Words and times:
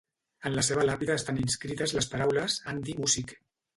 En 0.49 0.55
la 0.59 0.61
seva 0.67 0.85
làpida 0.89 1.17
estan 1.21 1.39
inscrites 1.43 1.95
les 1.99 2.09
paraules 2.15 2.57
"An 2.73 2.81
die 2.89 2.97
Musik". 3.05 3.37